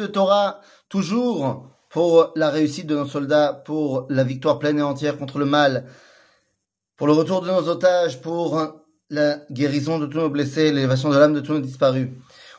[0.00, 5.18] de Torah, toujours pour la réussite de nos soldats, pour la victoire pleine et entière
[5.18, 5.84] contre le mal,
[6.96, 8.58] pour le retour de nos otages, pour
[9.10, 12.08] la guérison de tous nos blessés, l'élévation de l'âme de tous nos disparus.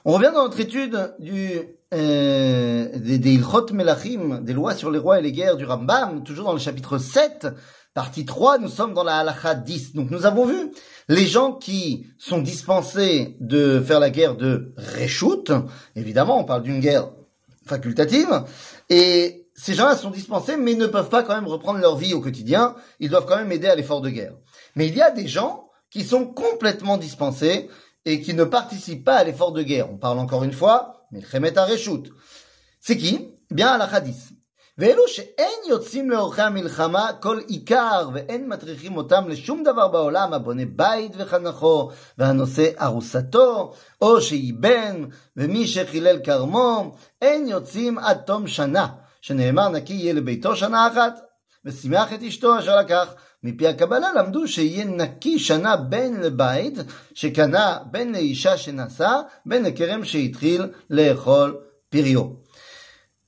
[0.05, 1.53] On revient dans notre étude du,
[1.91, 6.23] euh, des, des Ilchot Melachim, des lois sur les rois et les guerres du Rambam,
[6.23, 7.47] toujours dans le chapitre 7,
[7.95, 9.95] partie 3, nous sommes dans la halacha 10.
[9.95, 10.71] Donc nous avons vu
[11.09, 15.51] les gens qui sont dispensés de faire la guerre de Reshut,
[15.95, 17.09] évidemment on parle d'une guerre
[17.65, 18.43] facultative,
[18.89, 22.21] et ces gens-là sont dispensés, mais ne peuvent pas quand même reprendre leur vie au
[22.21, 24.35] quotidien, ils doivent quand même aider à l'effort de guerre.
[24.75, 27.69] Mais il y a des gens qui sont complètement dispensés
[28.05, 29.91] et qui ne participent pas à l'effort de guerre.
[29.91, 32.11] On parle encore une fois, mais à Reshut.
[32.79, 33.29] C'est qui?
[33.51, 34.33] Bien à la Hadith.
[34.77, 41.11] ואלו שאין יוצאים לאורכי המלחמה כל עיקר ואין מטריחים אותם לשום דבר בעולם הבונה בית
[41.17, 45.05] וחנכו והנושא ארוסתו או שאיבן
[45.37, 48.87] ומי שחילל כרמו אין יוצאים עד תום שנה.
[49.21, 51.19] שנאמר נקי יהיה לביתו שנה אחת
[51.65, 53.13] ושימח את אשתו אשר לקח.
[53.43, 56.73] מפי הקבלה למדו שיהיה נקי שנה בין לבית
[57.13, 59.11] שקנה בין לאישה שנשא
[59.45, 61.57] בין לכרם שהתחיל לאכול
[61.89, 62.42] פריו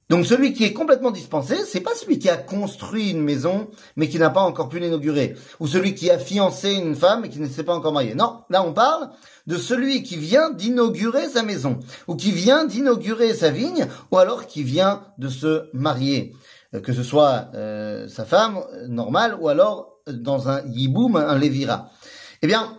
[0.10, 4.08] Donc celui qui est complètement dispensé, c'est pas celui qui a construit une maison mais
[4.08, 7.40] qui n'a pas encore pu l'inaugurer, ou celui qui a fiancé une femme mais qui
[7.40, 8.14] ne s'est pas encore marié.
[8.14, 9.10] Non, là on parle
[9.48, 14.46] de celui qui vient d'inaugurer sa maison, ou qui vient d'inaugurer sa vigne, ou alors
[14.46, 16.34] qui vient de se marier,
[16.76, 21.38] euh, que ce soit euh, sa femme euh, normale, ou alors dans un yiboum, un
[21.38, 21.90] lévira.
[22.44, 22.78] Eh bien,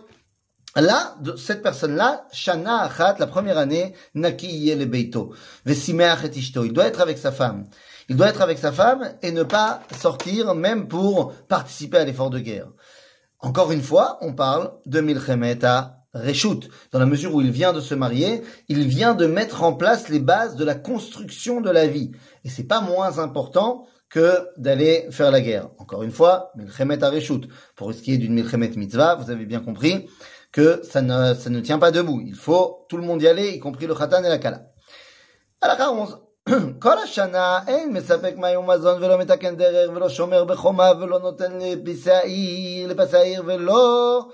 [0.79, 5.33] Là, cette personne-là, Shana Achat, la première année, Naki le Beito,
[5.65, 6.65] Ishto.
[6.65, 7.65] Il doit être avec sa femme.
[8.09, 12.29] Il doit être avec sa femme et ne pas sortir même pour participer à l'effort
[12.29, 12.67] de guerre.
[13.39, 15.93] Encore une fois, on parle de Milchemet à.
[16.91, 20.09] Dans la mesure où il vient de se marier, il vient de mettre en place
[20.09, 22.11] les bases de la construction de la vie.
[22.43, 25.68] Et c'est pas moins important que d'aller faire la guerre.
[25.78, 27.48] Encore une fois, Milchemet à Reshut.
[27.76, 30.06] Pour ce qui est d'une Milchemet Mitzvah, vous avez bien compris,
[30.52, 32.20] que ça ne, ça ne tient pas debout.
[32.24, 34.60] Il faut tout le monde y aller, y compris le khatan et la kala.
[35.62, 36.18] הלכה 11.
[36.78, 42.10] כל השנה אין מספק מים ומזון ולא מתקן דרך ולא שומר בחומה ולא נותן לפסי
[42.10, 44.24] העיר, לפסי העיר ולא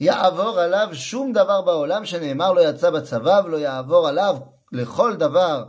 [0.00, 4.36] יעבור עליו שום דבר בעולם שנאמר לא יצא בצבא ולא יעבור עליו
[4.72, 5.64] לכל דבר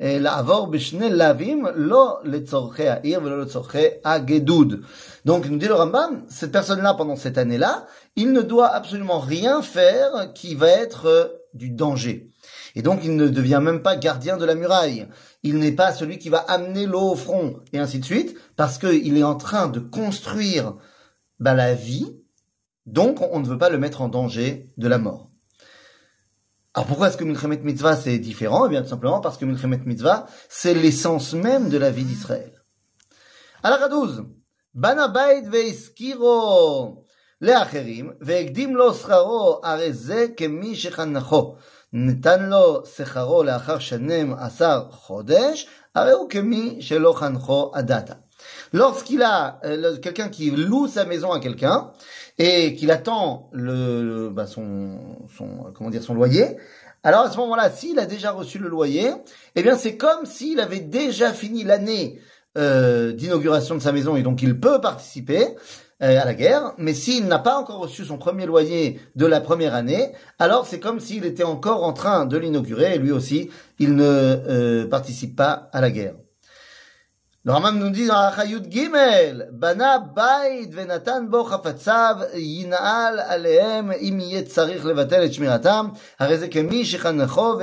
[0.00, 4.74] לעבור בשני לאווים לא לצורכי העיר ולא לצורכי הגדוד.
[5.26, 9.60] Donc nous dit le Rambam, cette personne-là pendant cette année-là, il ne doit absolument rien
[9.60, 12.30] faire qui va être euh, du danger.
[12.74, 15.08] Et donc il ne devient même pas gardien de la muraille.
[15.42, 18.78] Il n'est pas celui qui va amener l'eau au front, et ainsi de suite, parce
[18.78, 20.74] qu'il est en train de construire
[21.38, 22.16] bah, la vie,
[22.86, 25.30] donc on ne veut pas le mettre en danger de la mort.
[26.74, 29.80] Alors pourquoi est-ce que Milchemet Mitzvah c'est différent Eh bien tout simplement parce que Milchemet
[29.84, 32.52] Mitzvah c'est l'essence même de la vie d'Israël.
[33.62, 34.24] Alors 12.
[34.74, 35.08] Bana
[35.50, 37.04] veiskiro
[37.40, 41.56] לאחרים, והקדים לו שכרו, הרי זה כמי שחנכו.
[41.92, 48.14] נתן לו שכרו לאחר שנים עשר חודש, הרי הוא כמי שלא חנכו הדתה.
[48.72, 51.90] Lorsqu'il a euh, quelqu'un qui loue sa maison à quelqu'un
[52.37, 54.99] et qu'il attend le, bah son,
[55.35, 56.57] son, comment dire, son loyer,
[57.03, 59.11] alors à ce moment-là, s'il a déjà reçu le loyer,
[59.55, 62.19] eh bien c'est comme s'il avait déjà fini l'année
[62.57, 65.55] euh, d'inauguration de sa maison et donc il peut participer.
[66.03, 69.39] Euh, à la guerre, mais s'il n'a pas encore reçu son premier loyer de la
[69.39, 73.49] première année, alors c'est comme s'il était encore en train de l'inaugurer et lui aussi,
[73.79, 76.15] il ne euh, participe pas à la guerre.
[77.44, 84.20] Le Ramam nous dit dans Achayut Gimel, Bana Bait venatan bo chafetzav yinal alehem im
[84.20, 87.58] yeh tzarich levatel et shmiratam, הרי זה כמי שחנכו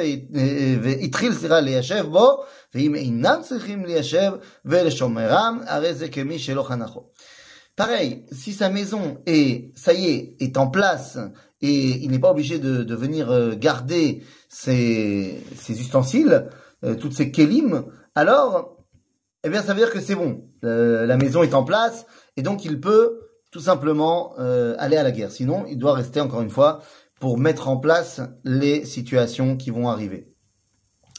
[0.81, 2.43] והתחיל סליחה ליישב בו,
[2.75, 4.31] ואם אינם צריכים ליישב
[4.65, 7.05] ולשומרם, הרי זה כמי שלא חנכו.
[7.75, 11.19] Pareil, si sa maison est, ça y est, est en place
[11.61, 16.49] et il n'est pas obligé de, de venir euh, garder ses, ses ustensiles,
[16.83, 18.77] euh, toutes ses kélim, alors,
[19.44, 20.44] eh bien, ça veut dire que c'est bon.
[20.62, 22.06] la maison est en place
[22.36, 23.20] et donc il peut
[23.52, 25.30] tout simplement euh, aller à la guerre.
[25.30, 26.80] Sinon, il doit rester encore une fois
[27.20, 30.32] pour mettre en place les situations qui vont arriver.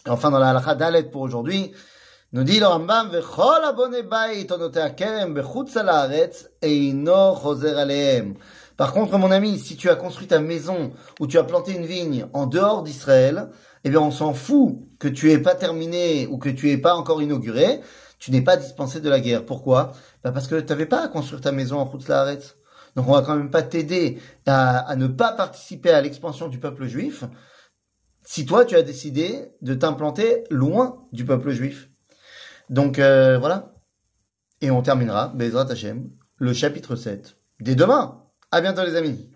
[0.05, 1.71] Et enfin, dans la halakha dalet pour aujourd'hui,
[2.33, 3.11] nous dit le Rambam.
[8.75, 11.85] Par contre, mon ami, si tu as construit ta maison ou tu as planté une
[11.85, 13.49] vigne en dehors d'Israël,
[13.83, 16.95] eh bien, on s'en fout que tu aies pas terminé ou que tu aies pas
[16.95, 17.81] encore inauguré
[18.23, 19.45] tu n'es pas dispensé de la guerre.
[19.45, 19.91] Pourquoi?
[20.23, 22.33] Bah Parce que tu n'avais pas à construire ta maison en route la
[22.95, 26.85] Donc on va quand même pas t'aider à, ne pas participer à l'expansion du peuple
[26.85, 27.25] juif
[28.23, 31.89] si toi tu as décidé de t'implanter loin du peuple juif.
[32.69, 33.73] Donc euh, voilà.
[34.61, 37.35] Et on terminera, Bezrat Hashem, le chapitre 7.
[37.59, 38.23] Dès demain.
[38.51, 39.32] À bientôt les amis.